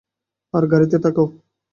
[0.53, 1.23] আর, গাড়িতেই থাকো।